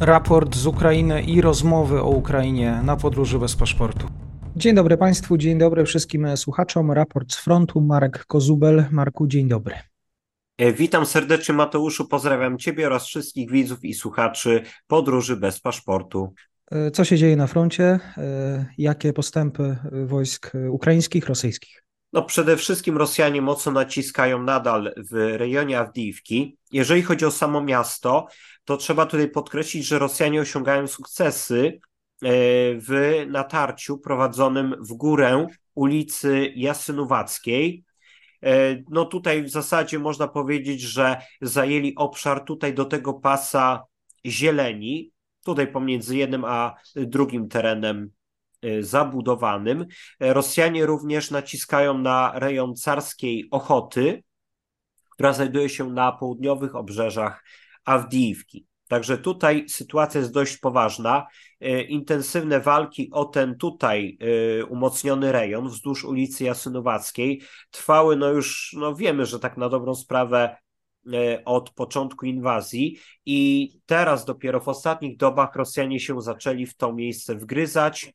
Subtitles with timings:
[0.00, 4.06] raport z Ukrainy i rozmowy o Ukrainie na podróży bez paszportu.
[4.56, 6.92] Dzień dobry Państwu, dzień dobry wszystkim słuchaczom.
[6.92, 8.84] Raport z frontu, Marek Kozubel.
[8.90, 9.74] Marku, dzień dobry.
[10.58, 16.34] E, witam serdecznie Mateuszu, pozdrawiam Ciebie oraz wszystkich widzów i słuchaczy podróży bez paszportu.
[16.70, 17.84] E, co się dzieje na froncie?
[18.16, 19.76] E, jakie postępy
[20.06, 21.82] wojsk ukraińskich, rosyjskich?
[22.12, 26.56] No przede wszystkim Rosjanie mocno naciskają nadal w rejonie Awdijiwki.
[26.72, 28.26] Jeżeli chodzi o samo miasto,
[28.70, 31.80] to trzeba tutaj podkreślić, że Rosjanie osiągają sukcesy
[32.76, 37.84] w natarciu prowadzonym w górę ulicy Jasynowackiej.
[38.90, 43.84] No tutaj w zasadzie można powiedzieć, że zajęli obszar tutaj do tego pasa
[44.26, 45.12] zieleni,
[45.44, 48.10] tutaj pomiędzy jednym a drugim terenem
[48.64, 49.86] y, zabudowanym.
[50.20, 54.22] Rosjanie również naciskają na rejon carskiej Ochoty,
[55.10, 57.42] która znajduje się na południowych obrzeżach
[57.84, 58.66] Awdijiwki.
[58.90, 61.26] Także tutaj sytuacja jest dość poważna.
[61.64, 64.18] Y, intensywne walki o ten tutaj
[64.60, 69.94] y, umocniony rejon wzdłuż ulicy Jasynowackiej trwały, no już no wiemy, że tak na dobrą
[69.94, 70.56] sprawę
[71.06, 76.92] y, od początku inwazji i teraz dopiero w ostatnich dobach Rosjanie się zaczęli w to
[76.92, 78.12] miejsce wgryzać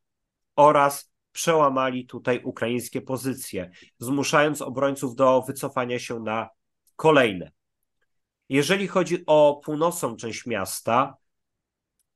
[0.55, 6.49] oraz przełamali tutaj ukraińskie pozycje, zmuszając obrońców do wycofania się na
[6.95, 7.54] kolejne.
[8.49, 11.17] Jeżeli chodzi o północną część miasta,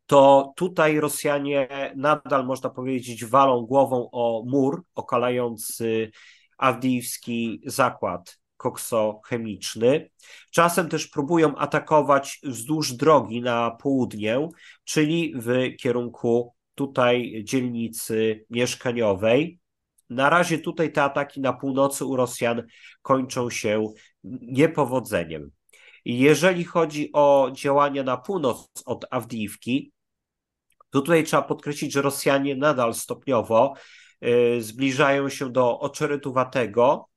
[0.06, 6.12] to tutaj Rosjanie nadal, można powiedzieć, walą głową o mur okalający
[6.58, 10.10] Awdijiwski zakład koksochemiczny.
[10.52, 14.50] Czasem też próbują atakować wzdłuż drogi na południe,
[14.84, 19.60] czyli w kierunku tutaj dzielnicy mieszkaniowej.
[20.10, 22.64] Na razie tutaj te ataki na północy u Rosjan
[23.02, 23.88] kończą się
[24.42, 25.52] niepowodzeniem.
[26.06, 29.92] Jeżeli chodzi o działania na północ od Awdijiwki,
[30.90, 33.74] to tutaj trzeba podkreślić, że Rosjanie nadal stopniowo
[34.26, 37.10] y, zbliżają się do Oczerytuwatego,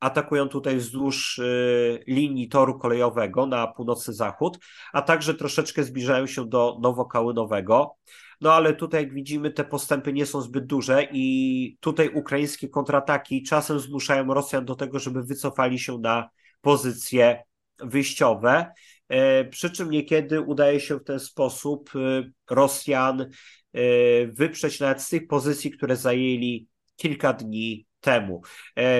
[0.00, 4.58] atakują tutaj wzdłuż y, linii toru kolejowego na północny zachód,
[4.92, 7.96] a także troszeczkę zbliżają się do Nowokałynowego.
[8.40, 13.42] No ale tutaj, jak widzimy, te postępy nie są zbyt duże i tutaj ukraińskie kontrataki
[13.42, 16.28] czasem zmuszają Rosjan do tego, żeby wycofali się na
[16.60, 17.42] pozycje
[17.78, 18.72] wyjściowe,
[19.08, 23.26] e, przy czym niekiedy udaje się w ten sposób e, Rosjan e,
[24.26, 28.42] wyprzeć nawet z tych pozycji, które zajęli kilka dni temu.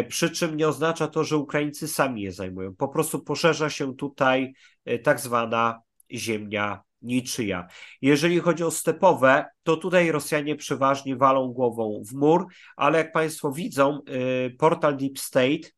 [0.08, 2.74] Przy czym nie oznacza to, że Ukraińcy sami je zajmują.
[2.74, 4.54] Po prostu poszerza się tutaj
[5.02, 5.80] tak zwana
[6.12, 7.66] ziemia niczyja.
[8.02, 12.46] Jeżeli chodzi o stepowe, to tutaj Rosjanie przeważnie walą głową w mur,
[12.76, 14.00] ale jak Państwo widzą,
[14.58, 15.68] portal Deep State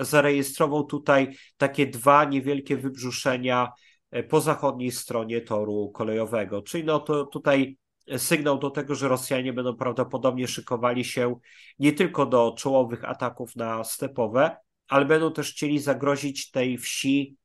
[0.00, 3.72] zarejestrował tutaj takie dwa niewielkie wybrzuszenia
[4.10, 6.62] e, po zachodniej stronie toru kolejowego.
[6.62, 7.78] Czyli no to tutaj
[8.16, 11.38] sygnał do tego, że Rosjanie będą prawdopodobnie szykowali się
[11.78, 14.56] nie tylko do czołowych ataków na stepowe,
[14.88, 17.36] ale będą też chcieli zagrozić tej wsi,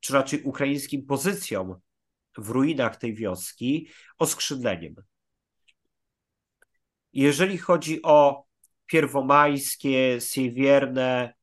[0.00, 1.74] czy raczej ukraińskim pozycjom
[2.38, 4.94] w ruinach tej wioski oskrzydleniem.
[7.12, 8.44] Jeżeli chodzi o
[8.86, 11.34] pierwomajskie, siewierne,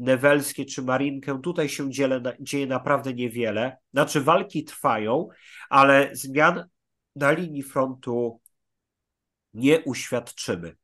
[0.00, 3.76] Newelskie czy Marinkę, tutaj się dzieje, dzieje naprawdę niewiele.
[3.92, 5.28] Znaczy walki trwają,
[5.70, 6.64] ale zmian
[7.16, 8.40] na linii frontu
[9.54, 10.76] nie uświadczymy.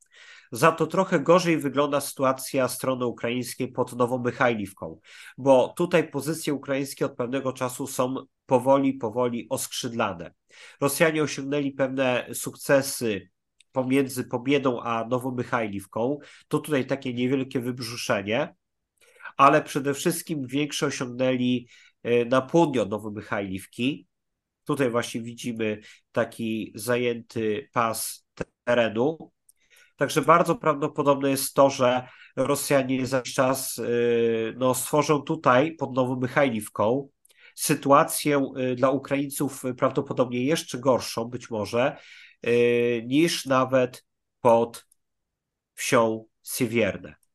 [0.53, 5.01] Za to trochę gorzej wygląda sytuacja strony ukraińskiej pod Nową Mychajliwką,
[5.39, 8.15] bo tutaj pozycje ukraińskie od pewnego czasu są
[8.47, 10.35] powoli, powoli oskrzydlane.
[10.81, 13.31] Rosjanie osiągnęli pewne sukcesy
[13.73, 16.19] pomiędzy Pobiedą a Nową Mychajliwką.
[16.49, 18.55] To tutaj takie niewielkie wybrzuszenie,
[19.37, 21.69] ale przede wszystkim większe osiągnęli
[22.03, 24.07] e, na południu od Nowomichajliwki.
[24.65, 25.81] Tutaj właśnie widzimy
[26.13, 28.27] taki zajęty pas
[28.65, 29.33] terenu.
[29.97, 33.83] Także bardzo prawdopodobne jest to, że Rosjanie za czas e,
[34.57, 37.09] no, stworzą tutaj pod Nową Mychajliwką
[37.55, 41.97] sytuację e, dla Ukraińców prawdopodobnie jeszcze gorszą, być może,
[43.05, 44.07] niż nawet
[44.41, 44.87] pod
[45.75, 47.26] wsią Siwierne.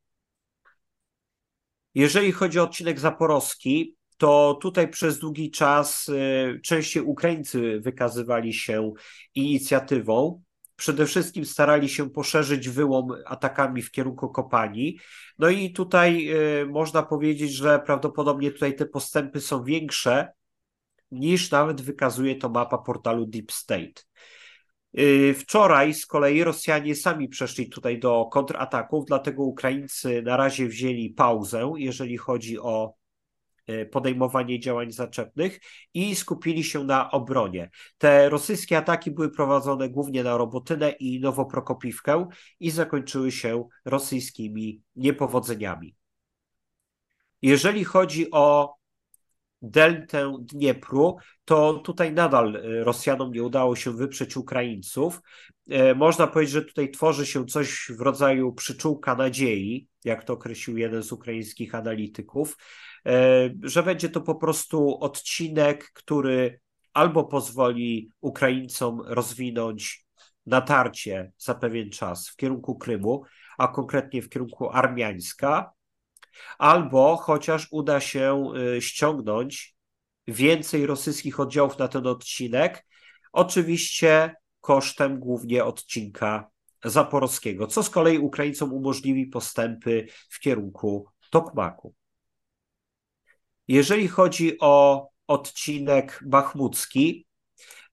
[1.95, 8.93] Jeżeli chodzi o odcinek zaporowski, to tutaj przez długi czas y, częściej Ukraińcy wykazywali się
[9.35, 10.43] inicjatywą.
[10.75, 14.99] Przede wszystkim starali się poszerzyć wyłom atakami w kierunku kopalni.
[15.39, 16.29] No i tutaj
[16.61, 20.27] y, można powiedzieć, że prawdopodobnie tutaj te postępy są większe
[21.11, 24.01] niż nawet wykazuje to mapa portalu Deep State.
[24.99, 31.09] Y, wczoraj z kolei Rosjanie sami przeszli tutaj do kontrataków, dlatego Ukraińcy na razie wzięli
[31.09, 32.93] pauzę, jeżeli chodzi o
[33.67, 35.59] e, podejmowanie działań zaczepnych
[35.93, 37.69] i skupili się na obronie.
[37.97, 42.27] Te rosyjskie ataki były prowadzone głównie na Robotynę i Nowoprokopiwkę
[42.59, 45.95] i zakończyły się rosyjskimi niepowodzeniami.
[47.41, 48.75] Jeżeli chodzi o
[49.61, 55.21] deltę Dniepru, to tutaj nadal e, Rosjanom nie udało się wyprzeć Ukraińców.
[55.69, 60.77] E, można powiedzieć, że tutaj tworzy się coś w rodzaju przyczółka nadziei, jak to określił
[60.77, 62.57] jeden z ukraińskich analityków,
[63.05, 66.59] e, że będzie to po prostu odcinek, który
[66.93, 70.05] albo pozwoli Ukraińcom rozwinąć
[70.45, 73.23] natarcie za pewien czas w kierunku Krymu,
[73.57, 75.71] a konkretnie w kierunku Armiańska,
[76.57, 79.75] albo chociaż uda się y, ściągnąć
[80.27, 82.85] więcej rosyjskich oddziałów na ten odcinek,
[83.33, 86.49] oczywiście kosztem głównie odcinka
[86.83, 91.95] zaporowskiego, co z kolei Ukraińcom umożliwi postępy w kierunku Tokmaku.
[93.67, 97.27] Jeżeli chodzi o odcinek bachmucki,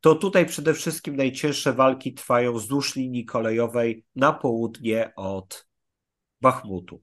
[0.01, 5.69] to tutaj przede wszystkim najcięższe walki trwają wzdłuż linii kolejowej na południe od
[6.41, 7.03] Bachmutu.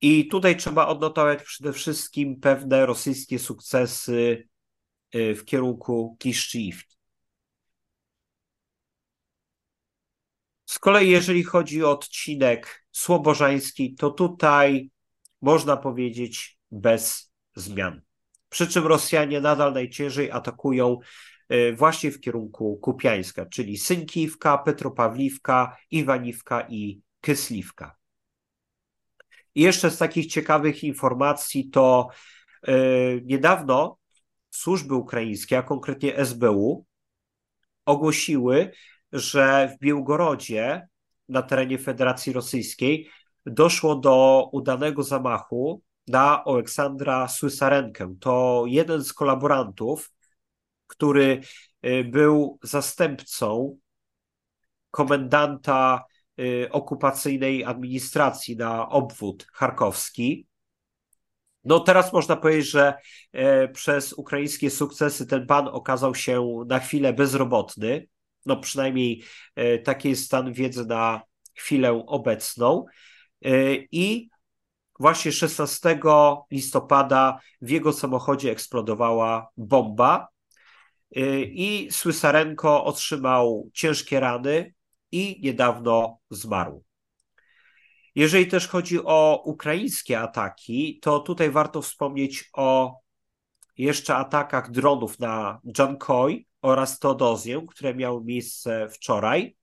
[0.00, 4.48] I tutaj trzeba odnotować przede wszystkim pewne rosyjskie sukcesy
[5.14, 6.96] y, w kierunku Kiszczyjówki.
[10.66, 14.90] Z kolei, jeżeli chodzi o odcinek słobożański, to tutaj
[15.42, 18.02] można powiedzieć bez zmian.
[18.48, 20.98] Przy czym Rosjanie nadal najciężej atakują
[21.52, 27.99] y, właśnie w kierunku Kupiańska, czyli Synkiwka, Petropawliwka, Iwaniwka i Kysliwka.
[29.54, 32.08] I jeszcze z takich ciekawych informacji to
[32.66, 33.98] yy, niedawno
[34.50, 36.86] służby ukraińskie, a konkretnie SBU,
[37.84, 38.70] ogłosiły,
[39.12, 40.88] że w Białgorodzie
[41.28, 43.10] na terenie Federacji Rosyjskiej
[43.46, 48.14] doszło do udanego zamachu na Aleksandra Słysarenkę.
[48.20, 50.12] To jeden z kolaborantów,
[50.86, 51.40] który
[51.86, 53.78] y, był zastępcą
[54.90, 56.04] komendanta
[56.70, 60.46] okupacyjnej administracji na obwód charkowski.
[61.64, 62.94] No teraz można powiedzieć, że
[63.32, 68.06] e, przez ukraińskie sukcesy ten pan okazał się na chwilę bezrobotny.
[68.46, 69.22] No przynajmniej
[69.54, 71.22] e, taki jest stan wiedzy na
[71.54, 72.84] chwilę obecną.
[73.44, 74.30] E, I
[75.00, 76.00] właśnie 16
[76.50, 80.28] listopada w jego samochodzie eksplodowała bomba
[81.42, 84.74] i Słysarenko otrzymał ciężkie rany,
[85.12, 86.84] i niedawno zmarł.
[88.14, 93.00] Jeżeli też chodzi o ukraińskie ataki, to tutaj warto wspomnieć o
[93.78, 99.56] jeszcze atakach dronów na Jankoj oraz Teodozję, które miały miejsce wczoraj.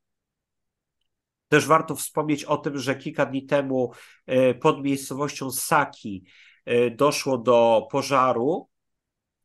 [1.47, 3.91] Też warto wspomnieć o tym, że kilka dni temu
[4.25, 6.23] e, pod miejscowością Saki
[6.65, 8.69] e, doszło do pożaru,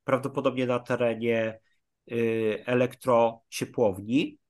[0.05, 1.61] prawdopodobnie na terenie
[2.11, 2.15] e,
[2.67, 4.42] elektrociepłowni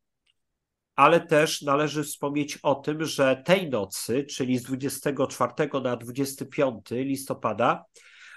[0.96, 5.52] ale też należy wspomnieć o tym, że tej nocy, czyli z 24
[5.82, 7.84] na 25 listopada,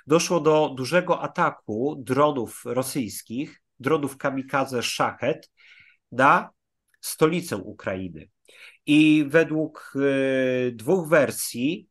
[0.07, 5.51] doszło do dużego ataku dronów rosyjskich, dronów kamikaze Szachet
[6.11, 6.49] na
[7.01, 8.29] stolicę Ukrainy.
[8.85, 11.87] I według y, dwóch wersji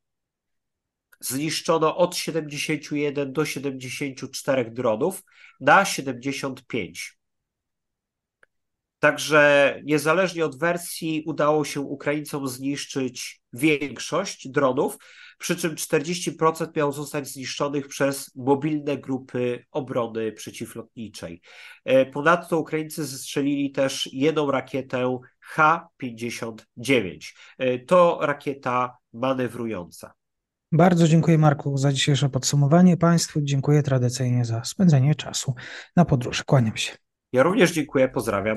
[1.21, 5.23] zniszczono od 71 do 74 dronów
[5.61, 7.19] na 75.
[9.05, 14.99] Także niezależnie od wersji udało się Ukraińcom zniszczyć większość dronów,
[15.39, 21.41] przy czym 40% miało zostać zniszczonych przez mobilne grupy obrony przeciwlotniczej.
[21.84, 27.19] E, ponadto Ukraińcy zestrzelili też jedną rakietę H-59.
[27.58, 30.13] E, to rakieta manewrująca.
[30.73, 32.96] Bardzo dziękuję Marku za dzisiejsze podsumowanie.
[32.96, 35.55] Państwu dziękuję tradycyjnie za spędzenie czasu
[35.96, 36.43] na podróży.
[36.46, 36.96] Kłaniam się.
[37.32, 38.56] Ja również dziękuję, pozdrawiam.